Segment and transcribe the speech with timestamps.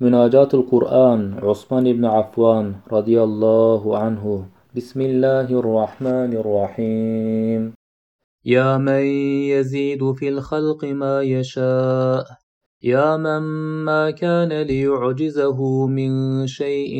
[0.00, 4.46] مناجات القرآن عثمان بن عفان رضي الله عنه.
[4.76, 7.74] بسم الله الرحمن الرحيم.
[8.44, 9.04] يا من
[9.54, 12.24] يزيد في الخلق ما يشاء
[12.82, 13.42] يا من
[13.84, 16.94] ما كان ليعجزه من شيء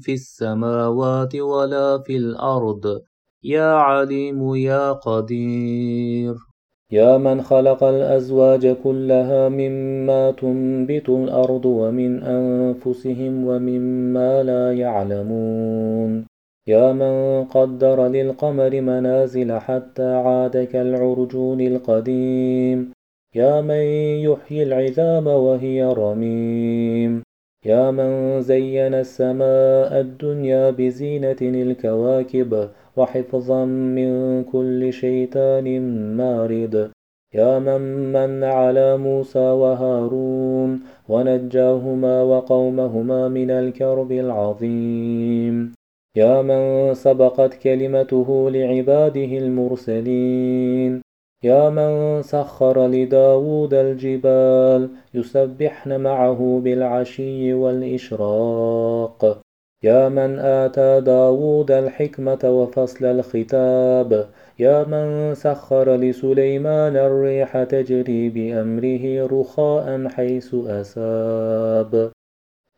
[0.00, 3.00] في السماوات ولا في الأرض
[3.42, 6.53] يا عليم يا قدير.
[6.94, 16.26] يا من خلق الأزواج كلها مما تنبت الأرض ومن أنفسهم ومما لا يعلمون.
[16.66, 22.92] يا من قدر للقمر منازل حتى عاد كالعرجون القديم.
[23.34, 23.84] يا من
[24.26, 27.22] يحيي العظام وهي رميم.
[27.66, 32.68] يا من زين السماء الدنيا بزينة الكواكب.
[32.96, 35.80] وحفظا من كل شيطان
[36.16, 36.90] مارد.
[37.34, 37.80] يا من
[38.12, 45.74] من على موسى وهارون ونجاهما وقومهما من الكرب العظيم.
[46.16, 51.02] يا من سبقت كلمته لعباده المرسلين.
[51.44, 59.43] يا من سخر لداود الجبال يسبحن معه بالعشي والإشراق.
[59.84, 64.26] يا من آتى داود الحكمة وفصل الخطاب
[64.58, 72.12] يا من سخر لسليمان الريح تجري بأمره رخاء حيث أساب.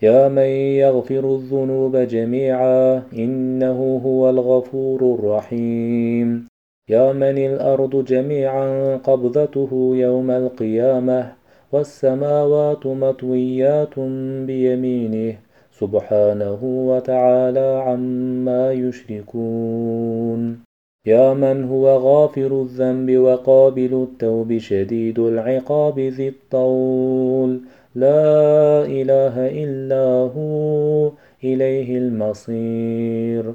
[0.03, 0.51] يا من
[0.83, 6.49] يغفر الذنوب جميعا إنه هو الغفور الرحيم.
[6.89, 11.33] يا من الأرض جميعا قبضته يوم القيامة
[11.73, 13.99] والسماوات مطويات
[14.47, 15.46] بيمينه
[15.81, 20.59] سبحانه وتعالى عما يشركون.
[21.07, 27.61] يا من هو غافر الذنب وقابل التوب شديد العقاب ذي الطول.
[27.95, 31.11] لا إله إلا هو
[31.45, 33.55] إليه المصير.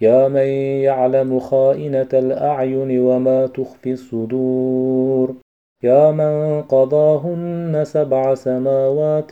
[0.00, 0.46] يا من
[0.88, 5.34] يعلم خائنة الأعين وما تخفي الصدور.
[5.82, 9.30] يا من قضاهن سبع سماوات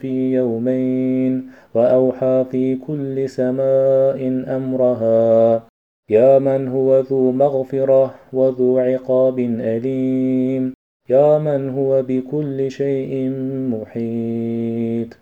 [0.00, 5.62] في يومين وأوحى في كل سماء أمرها.
[6.10, 10.74] يا من هو ذو مغفرة وذو عقاب أليم.
[11.10, 13.30] يا من هو بكل شيء
[13.72, 15.18] محيط.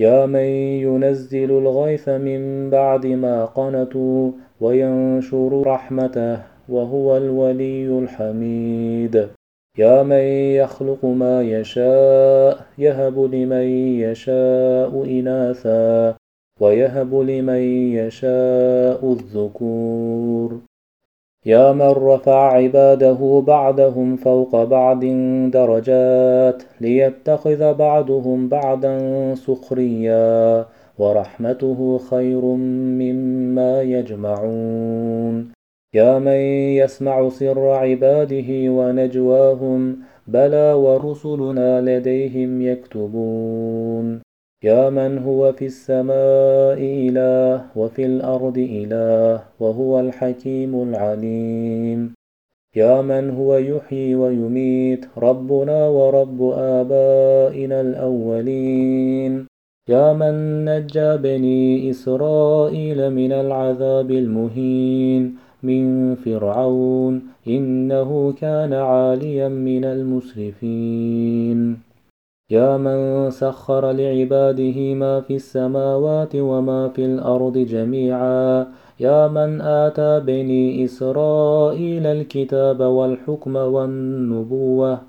[0.00, 0.50] يا من
[0.86, 6.38] ينزل الغيث من بعد ما قنتوا وينشر رحمته
[6.68, 9.39] وهو الولي الحميد.
[9.78, 10.24] يا من
[10.60, 13.68] يخلق ما يشاء يهب لمن
[14.00, 16.16] يشاء إناثا
[16.60, 17.62] ويهب لمن
[17.94, 20.60] يشاء الذكور.
[21.46, 25.04] يا من رفع عباده بعدهم فوق بعض
[25.50, 30.66] درجات ليتخذ بعضهم بعدا سخريا
[30.98, 32.44] ورحمته خير
[33.00, 35.59] مما يجمعون.
[35.94, 36.40] يا من
[36.78, 39.96] يسمع سر عباده ونجواهم
[40.26, 44.20] بلى ورسلنا لديهم يكتبون.
[44.64, 52.14] يا من هو في السماء إله وفي الأرض إله وهو الحكيم العليم.
[52.76, 59.46] يا من هو يحيي ويميت ربنا ورب آبائنا الأولين.
[59.88, 65.49] يا من نجى بني إسرائيل من العذاب المهين.
[65.62, 71.78] من فرعون إنه كان عاليا من المسرفين.
[72.50, 78.66] يا من سخر لعباده ما في السماوات وما في الأرض جميعا.
[79.00, 85.00] يا من آتى بني إسرائيل الكتاب والحكم والنبوة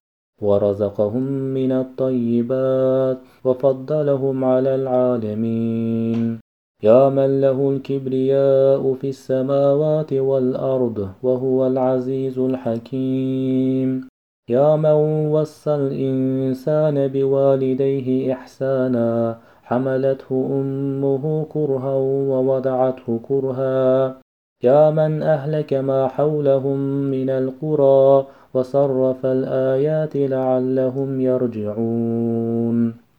[0.42, 6.41] ورزقهم من الطيبات وفضلهم على العالمين.
[6.84, 14.08] يا من له الكبرياء في السماوات والأرض وهو العزيز الحكيم.
[14.50, 21.94] يا من وصى الإنسان بوالديه إحسانا حملته أمه كرها
[22.32, 24.16] ووضعته كرها.
[24.64, 26.80] يا من أهلك ما حولهم
[27.12, 33.11] من القرى وصرف الآيات لعلهم يرجعون.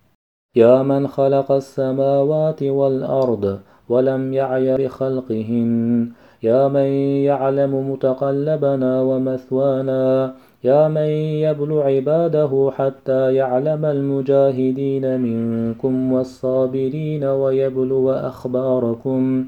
[0.56, 3.58] يا من خلق السماوات والأرض
[3.88, 6.12] ولم يعي بخلقهن.
[6.43, 6.88] يا من
[7.25, 10.34] يعلم متقلبنا ومثوانا.
[10.64, 11.10] يا من
[11.44, 19.46] يبلو عباده حتى يعلم المجاهدين منكم والصابرين ويبلو أخباركم.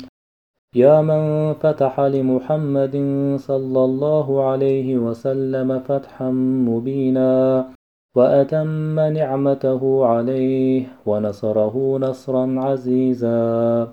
[0.76, 2.96] يا من فتح لمحمد
[3.36, 6.30] صلى الله عليه وسلم فتحا
[6.68, 7.64] مبينا.
[8.14, 13.88] وأتم نعمته عليه ونصره نصرا عزيزا.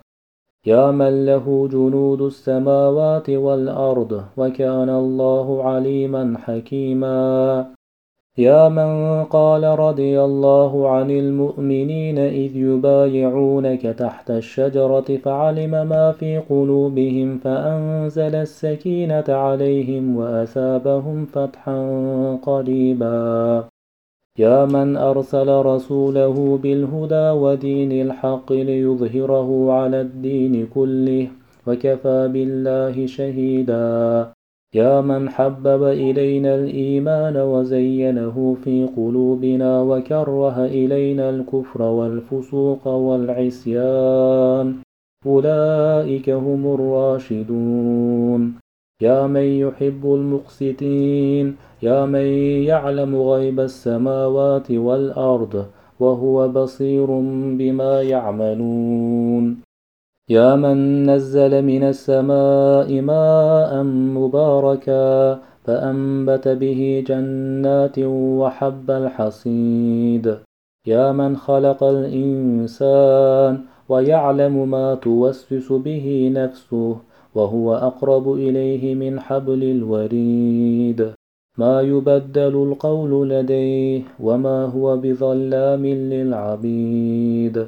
[0.66, 7.66] يا من له جنود السماوات والأرض وكان الله عليما حكيما.
[8.38, 17.38] يا من قال رضي الله عن المؤمنين إذ يبايعونك تحت الشجرة فعلم ما في قلوبهم
[17.38, 21.80] فأنزل السكينة عليهم وأثابهم فتحا
[22.44, 23.71] قريبا.
[24.42, 31.28] يا من أرسل رسوله بالهدى ودين الحق ليظهره على الدين كله
[31.68, 34.32] وكفى بالله شهيدا.
[34.76, 44.76] يا من حبب إلينا الإيمان وزينه في قلوبنا وكره إلينا الكفر والفسوق والعصيان.
[45.26, 48.61] أولئك هم الراشدون.
[49.02, 52.28] يا من يحب المقسطين يا من
[52.70, 55.66] يعلم غيب السماوات والأرض
[56.00, 57.06] وهو بصير
[57.60, 59.58] بما يعملون.
[60.30, 63.84] يا من نزل من السماء ماء
[64.18, 68.00] مباركا فأنبت به جنات
[68.40, 70.38] وحب الحصيد.
[70.88, 73.60] يا من خلق الإنسان
[73.90, 76.96] ويعلم ما توسوس به نفسه
[77.36, 81.12] وهو أقرب إليه من حبل الوريد.
[81.58, 87.68] ما يبدل القول لديه وما هو بظلام للعبيد.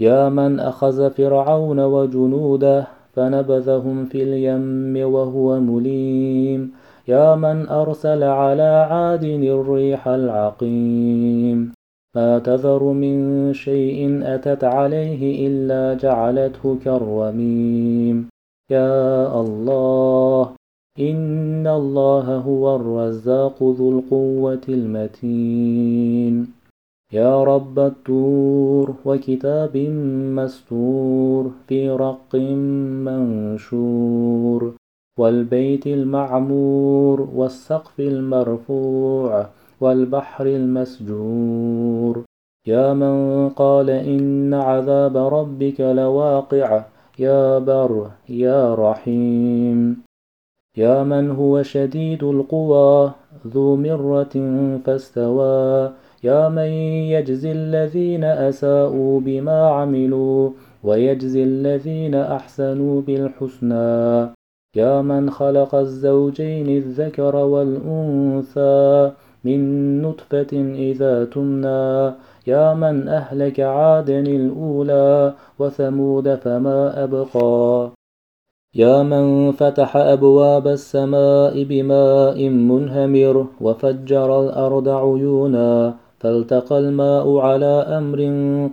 [0.00, 6.72] يا من أخذ فرعون وجنوده فنبذهم في اليم وهو مليم.
[7.08, 11.72] يا من أرسل على عاد الريح العقيم.
[12.14, 18.28] ما تذر من شيء أتت عليه إلا جعلته كالرميم.
[18.70, 20.50] يا الله
[20.98, 26.52] إن الله هو الرزاق ذو القوة المتين
[27.12, 29.76] يا رب التور وكتاب
[30.38, 32.34] مستور في رق
[33.06, 34.74] منشور
[35.18, 39.46] والبيت المعمور والسقف المرفوع
[39.80, 42.24] والبحر المسجور
[42.66, 46.84] يا من قال إن عذاب ربك لواقع
[47.18, 50.02] يا بر يا رحيم.
[50.76, 53.12] يا من هو شديد القوى
[53.46, 54.34] ذو مرة
[54.84, 55.92] فاستوى.
[56.24, 56.70] يا من
[57.14, 60.50] يجزي الذين أساءوا بما عملوا
[60.84, 64.30] ويجزي الذين أحسنوا بالحسنى.
[64.76, 69.12] يا من خلق الزوجين الذكر والأنثى
[69.44, 69.60] من
[70.02, 72.12] نطفة إذا تمنى.
[72.46, 77.90] يا من أهلك عادا الأولى وثمود فما أبقى.
[78.74, 88.20] يا من فتح أبواب السماء بماء منهمر وفجر الأرض عيونا فالتقى الماء على أمر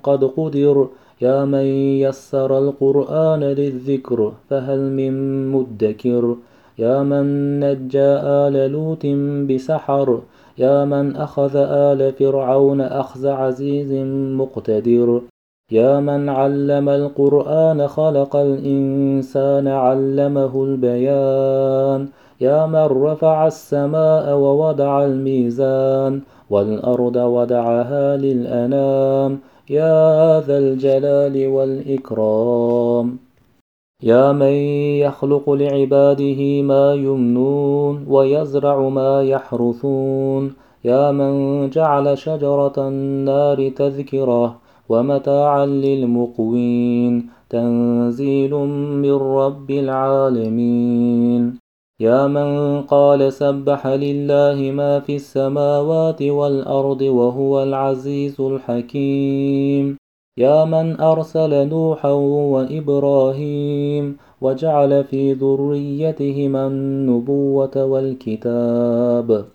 [0.04, 0.88] قد قدر.
[1.22, 1.66] يا من
[2.06, 5.14] يسر القرآن للذكر فهل من
[5.52, 6.36] مدكر.
[6.78, 9.06] يا من نجى آل لوط
[9.50, 10.22] بسحر
[10.58, 13.92] يا من أخذ آل فرعون أخذ عزيز
[14.38, 15.22] مقتدر.
[15.72, 22.08] يا من علم القرآن خلق الإنسان علمه البيان.
[22.42, 29.40] يا من رفع السماء ووضع الميزان والأرض ودعها للأنام.
[29.70, 33.33] يا ذا الجلال والإكرام.
[34.04, 34.54] يا من
[35.00, 40.54] يخلق لعباده ما يمنون ويزرع ما يحرثون.
[40.86, 44.56] يا من جعل شجرة النار تذكرة
[44.90, 47.30] ومتاعا للمقوين.
[47.50, 48.54] تنزيل
[49.04, 51.60] من رب العالمين.
[52.00, 60.03] يا من قال سبح لله ما في السماوات والأرض وهو العزيز الحكيم.
[60.38, 62.12] يا من أرسل نوحا
[62.54, 69.46] وإبراهيم وجعل في ذريتهما النبوة والكتاب.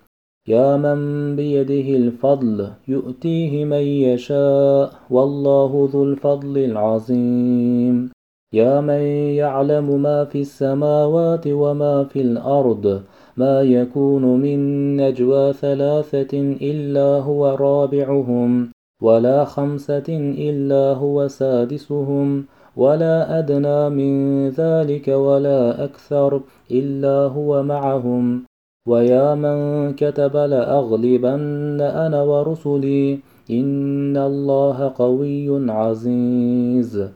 [0.48, 8.10] يا من بيده الفضل يؤتيه من يشاء والله ذو الفضل العظيم.
[8.54, 9.02] يا من
[9.42, 13.02] يعلم ما في السماوات وما في الأرض
[13.36, 14.60] ما يكون من
[14.96, 18.70] نجوى ثلاثة إلا هو رابعهم.
[19.02, 20.08] ولا خمسة
[20.50, 22.44] إلا هو سادسهم
[22.76, 26.40] ولا أدنى من ذلك ولا أكثر
[26.70, 28.44] إلا هو معهم
[28.88, 33.18] ويا من كتب لأغلبن أنا ورسلي
[33.50, 37.08] إن الله قوي عزيز.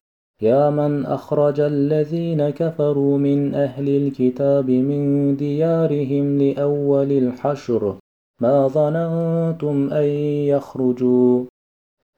[0.43, 7.97] يا من أخرج الذين كفروا من أهل الكتاب من ديارهم لأول الحشر
[8.41, 10.05] ما ظننتم أن
[10.53, 11.45] يخرجوا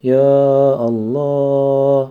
[0.04, 2.10] يا الله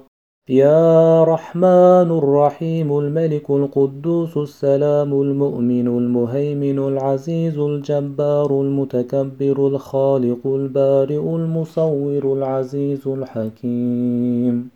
[0.50, 13.08] يا رحمن الرحيم الملك القدوس السلام المؤمن المهيمن العزيز الجبار المتكبر الخالق البارئ المصور العزيز
[13.08, 14.70] الحكيم.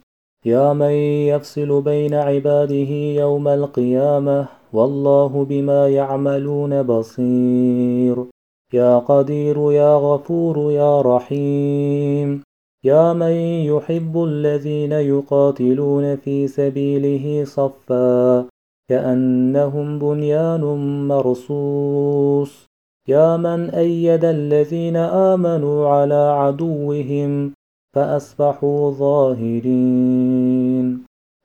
[0.45, 0.95] يا من
[1.31, 2.91] يفصل بين عباده
[3.23, 8.25] يوم القيامة والله بما يعملون بصير.
[8.73, 12.46] يا قدير يا غفور يا رحيم.
[12.83, 13.31] يا من
[13.71, 18.45] يحب الذين يقاتلون في سبيله صفا
[18.89, 20.61] كأنهم بنيان
[21.07, 22.67] مرصوص
[23.07, 27.53] يا من أيد الذين آمنوا على عدوهم
[27.95, 30.66] فأصبحوا ظاهرين